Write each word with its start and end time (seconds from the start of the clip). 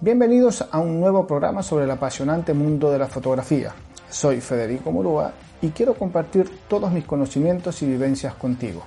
Bienvenidos 0.00 0.66
a 0.72 0.80
un 0.80 0.98
nuevo 0.98 1.24
programa 1.24 1.62
sobre 1.62 1.84
el 1.84 1.90
apasionante 1.90 2.52
mundo 2.52 2.90
de 2.90 2.98
la 2.98 3.06
fotografía. 3.06 3.72
Soy 4.10 4.40
Federico 4.40 4.90
Murúa 4.90 5.32
y 5.62 5.68
quiero 5.68 5.94
compartir 5.94 6.50
todos 6.68 6.90
mis 6.90 7.04
conocimientos 7.04 7.80
y 7.80 7.86
vivencias 7.86 8.34
contigo. 8.34 8.82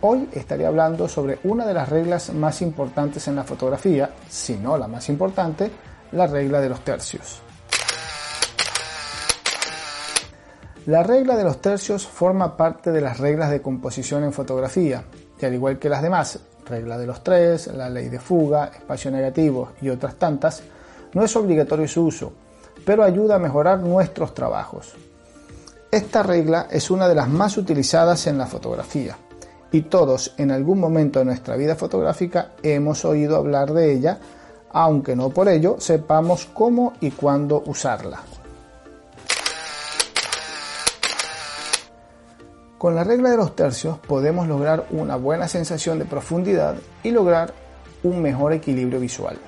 Hoy 0.00 0.28
estaré 0.32 0.66
hablando 0.66 1.06
sobre 1.06 1.38
una 1.44 1.64
de 1.64 1.74
las 1.74 1.88
reglas 1.88 2.34
más 2.34 2.62
importantes 2.62 3.28
en 3.28 3.36
la 3.36 3.44
fotografía, 3.44 4.10
si 4.28 4.56
no 4.56 4.76
la 4.76 4.88
más 4.88 5.08
importante, 5.08 5.70
la 6.10 6.26
regla 6.26 6.60
de 6.60 6.68
los 6.68 6.80
tercios. 6.80 7.40
La 10.86 11.04
regla 11.04 11.36
de 11.36 11.44
los 11.44 11.60
tercios 11.60 12.08
forma 12.08 12.56
parte 12.56 12.90
de 12.90 13.00
las 13.00 13.18
reglas 13.18 13.50
de 13.52 13.62
composición 13.62 14.24
en 14.24 14.32
fotografía, 14.32 15.04
y 15.42 15.46
al 15.46 15.54
igual 15.54 15.78
que 15.78 15.88
las 15.88 16.02
demás, 16.02 16.38
regla 16.66 16.96
de 16.96 17.06
los 17.06 17.22
tres, 17.24 17.66
la 17.66 17.90
ley 17.90 18.08
de 18.08 18.20
fuga, 18.20 18.66
espacio 18.66 19.10
negativo 19.10 19.72
y 19.82 19.88
otras 19.88 20.14
tantas, 20.14 20.62
no 21.14 21.24
es 21.24 21.34
obligatorio 21.36 21.88
su 21.88 22.04
uso, 22.04 22.32
pero 22.84 23.02
ayuda 23.02 23.34
a 23.34 23.40
mejorar 23.40 23.80
nuestros 23.80 24.34
trabajos. 24.34 24.94
Esta 25.90 26.22
regla 26.22 26.68
es 26.70 26.90
una 26.90 27.08
de 27.08 27.14
las 27.14 27.28
más 27.28 27.58
utilizadas 27.58 28.26
en 28.26 28.38
la 28.38 28.46
fotografía 28.46 29.16
y 29.72 29.82
todos 29.82 30.34
en 30.38 30.50
algún 30.50 30.78
momento 30.78 31.18
de 31.18 31.24
nuestra 31.24 31.56
vida 31.56 31.74
fotográfica 31.74 32.52
hemos 32.62 33.04
oído 33.04 33.36
hablar 33.36 33.72
de 33.72 33.92
ella, 33.92 34.18
aunque 34.70 35.16
no 35.16 35.30
por 35.30 35.48
ello 35.48 35.76
sepamos 35.78 36.46
cómo 36.54 36.94
y 37.00 37.10
cuándo 37.10 37.62
usarla. 37.66 38.20
Con 42.82 42.96
la 42.96 43.04
regla 43.04 43.30
de 43.30 43.36
los 43.36 43.54
tercios 43.54 43.96
podemos 44.00 44.48
lograr 44.48 44.86
una 44.90 45.14
buena 45.14 45.46
sensación 45.46 46.00
de 46.00 46.04
profundidad 46.04 46.74
y 47.04 47.12
lograr 47.12 47.54
un 48.02 48.20
mejor 48.20 48.52
equilibrio 48.54 48.98
visual. 48.98 49.38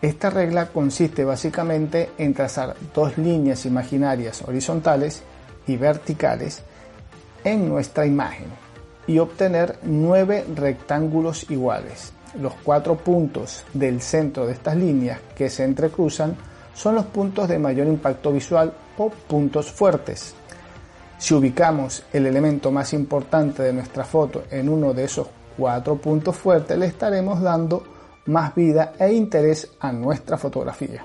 Esta 0.00 0.30
regla 0.30 0.66
consiste 0.68 1.24
básicamente 1.24 2.10
en 2.18 2.34
trazar 2.34 2.76
dos 2.94 3.18
líneas 3.18 3.66
imaginarias 3.66 4.42
horizontales 4.46 5.24
y 5.66 5.76
verticales 5.76 6.62
en 7.42 7.68
nuestra 7.68 8.06
imagen 8.06 8.46
y 9.08 9.18
obtener 9.18 9.80
nueve 9.82 10.44
rectángulos 10.54 11.50
iguales. 11.50 12.12
Los 12.40 12.52
cuatro 12.62 12.96
puntos 12.96 13.64
del 13.74 14.02
centro 14.02 14.46
de 14.46 14.52
estas 14.52 14.76
líneas 14.76 15.18
que 15.34 15.50
se 15.50 15.64
entrecruzan 15.64 16.36
son 16.74 16.94
los 16.94 17.06
puntos 17.06 17.48
de 17.48 17.58
mayor 17.58 17.88
impacto 17.88 18.30
visual 18.30 18.72
o 18.98 19.10
puntos 19.10 19.72
fuertes. 19.72 20.36
Si 21.18 21.34
ubicamos 21.34 22.04
el 22.12 22.26
elemento 22.26 22.70
más 22.70 22.92
importante 22.92 23.64
de 23.64 23.72
nuestra 23.72 24.04
foto 24.04 24.44
en 24.50 24.68
uno 24.68 24.94
de 24.94 25.04
esos 25.04 25.26
cuatro 25.56 25.96
puntos 25.96 26.36
fuertes, 26.36 26.78
le 26.78 26.86
estaremos 26.86 27.40
dando 27.42 27.82
más 28.26 28.54
vida 28.54 28.92
e 28.98 29.12
interés 29.12 29.68
a 29.80 29.90
nuestra 29.90 30.38
fotografía. 30.38 31.04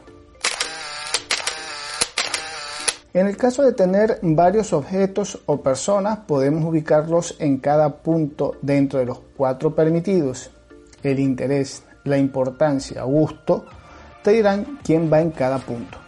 En 3.14 3.28
el 3.28 3.38
caso 3.38 3.64
de 3.64 3.74
tener 3.74 4.20
varios 4.22 4.74
objetos 4.74 5.40
o 5.46 5.62
personas, 5.62 6.20
podemos 6.28 6.64
ubicarlos 6.64 7.36
en 7.40 7.58
cada 7.58 7.98
punto 7.98 8.56
dentro 8.62 9.00
de 9.00 9.06
los 9.06 9.20
cuatro 9.36 9.74
permitidos. 9.76 10.52
El 11.02 11.20
interés, 11.20 11.84
la 12.04 12.18
importancia, 12.18 13.04
gusto, 13.04 13.66
te 14.24 14.32
dirán 14.32 14.80
quién 14.84 15.12
va 15.12 15.22
en 15.22 15.32
cada 15.32 15.60
punto. 15.60 16.03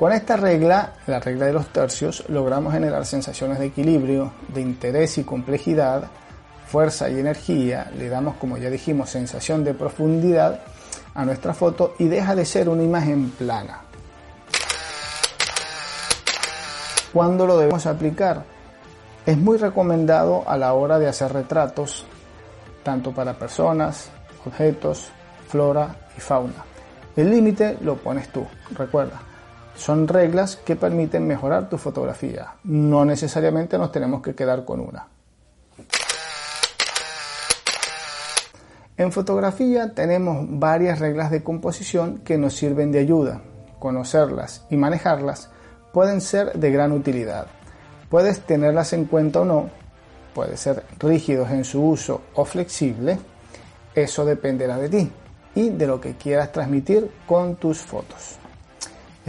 Con 0.00 0.12
esta 0.12 0.34
regla, 0.34 0.94
la 1.06 1.20
regla 1.20 1.44
de 1.44 1.52
los 1.52 1.66
tercios, 1.74 2.24
logramos 2.28 2.72
generar 2.72 3.04
sensaciones 3.04 3.58
de 3.58 3.66
equilibrio, 3.66 4.32
de 4.48 4.62
interés 4.62 5.18
y 5.18 5.24
complejidad, 5.24 6.04
fuerza 6.66 7.10
y 7.10 7.18
energía, 7.18 7.92
le 7.98 8.08
damos, 8.08 8.36
como 8.36 8.56
ya 8.56 8.70
dijimos, 8.70 9.10
sensación 9.10 9.62
de 9.62 9.74
profundidad 9.74 10.60
a 11.12 11.26
nuestra 11.26 11.52
foto 11.52 11.96
y 11.98 12.08
deja 12.08 12.34
de 12.34 12.46
ser 12.46 12.70
una 12.70 12.82
imagen 12.82 13.28
plana. 13.32 13.82
¿Cuándo 17.12 17.46
lo 17.46 17.58
debemos 17.58 17.84
aplicar? 17.84 18.42
Es 19.26 19.36
muy 19.36 19.58
recomendado 19.58 20.48
a 20.48 20.56
la 20.56 20.72
hora 20.72 20.98
de 20.98 21.08
hacer 21.08 21.30
retratos, 21.30 22.06
tanto 22.82 23.12
para 23.12 23.34
personas, 23.34 24.08
objetos, 24.46 25.10
flora 25.46 25.94
y 26.16 26.22
fauna. 26.22 26.64
El 27.14 27.30
límite 27.30 27.76
lo 27.82 27.96
pones 27.96 28.30
tú, 28.32 28.46
recuerda. 28.70 29.29
Son 29.74 30.06
reglas 30.08 30.56
que 30.56 30.76
permiten 30.76 31.26
mejorar 31.26 31.68
tu 31.68 31.78
fotografía. 31.78 32.54
No 32.64 33.04
necesariamente 33.04 33.78
nos 33.78 33.92
tenemos 33.92 34.22
que 34.22 34.34
quedar 34.34 34.64
con 34.64 34.80
una. 34.80 35.06
En 38.96 39.12
fotografía 39.12 39.94
tenemos 39.94 40.46
varias 40.48 40.98
reglas 40.98 41.30
de 41.30 41.42
composición 41.42 42.18
que 42.18 42.36
nos 42.36 42.54
sirven 42.54 42.92
de 42.92 42.98
ayuda. 42.98 43.40
Conocerlas 43.78 44.66
y 44.68 44.76
manejarlas 44.76 45.50
pueden 45.92 46.20
ser 46.20 46.52
de 46.52 46.70
gran 46.70 46.92
utilidad. 46.92 47.46
Puedes 48.10 48.40
tenerlas 48.40 48.92
en 48.92 49.04
cuenta 49.06 49.40
o 49.40 49.44
no, 49.44 49.70
puede 50.34 50.56
ser 50.56 50.84
rígidos 50.98 51.50
en 51.50 51.64
su 51.64 51.82
uso 51.82 52.22
o 52.34 52.44
flexible, 52.44 53.18
eso 53.94 54.24
dependerá 54.24 54.76
de 54.78 54.88
ti 54.88 55.12
y 55.54 55.70
de 55.70 55.86
lo 55.86 56.00
que 56.00 56.16
quieras 56.16 56.52
transmitir 56.52 57.10
con 57.26 57.56
tus 57.56 57.78
fotos. 57.78 58.39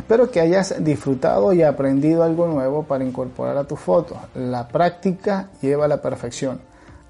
Espero 0.01 0.31
que 0.31 0.39
hayas 0.41 0.83
disfrutado 0.83 1.53
y 1.53 1.61
aprendido 1.61 2.23
algo 2.23 2.47
nuevo 2.47 2.81
para 2.81 3.05
incorporar 3.05 3.55
a 3.55 3.65
tu 3.65 3.75
foto. 3.75 4.17
La 4.33 4.67
práctica 4.67 5.51
lleva 5.61 5.85
a 5.85 5.87
la 5.87 6.01
perfección, 6.01 6.59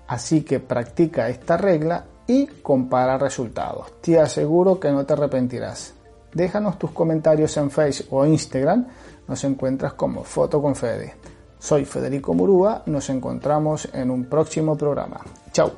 así 0.07 0.41
que 0.41 0.59
practica 0.59 1.30
esta 1.30 1.56
regla 1.56 2.03
y 2.28 2.47
compara 2.47 3.18
resultados. 3.18 3.94
Te 4.01 4.19
aseguro 4.19 4.78
que 4.78 4.91
no 4.91 5.06
te 5.06 5.13
arrepentirás. 5.13 5.94
Déjanos 6.34 6.78
tus 6.78 6.91
comentarios 6.91 7.56
en 7.56 7.72
Facebook 7.72 8.13
o 8.13 8.25
Instagram, 8.25 8.85
nos 9.25 9.41
encuentras 9.46 9.94
como 9.94 10.25
Foto 10.25 10.62
con 10.62 10.75
Fede. 10.75 11.16
Soy 11.57 11.85
Federico 11.85 12.34
Murúa, 12.34 12.84
nos 12.88 13.09
encontramos 13.09 13.88
en 13.94 14.12
un 14.12 14.25
próximo 14.25 14.75
programa. 14.75 15.22
Chao. 15.53 15.72